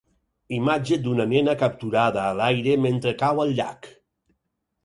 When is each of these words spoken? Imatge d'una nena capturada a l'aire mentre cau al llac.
Imatge 0.59 0.97
d'una 1.03 1.27
nena 1.33 1.55
capturada 1.59 2.23
a 2.23 2.33
l'aire 2.39 2.79
mentre 2.87 3.15
cau 3.23 3.43
al 3.45 3.55
llac. 3.61 3.93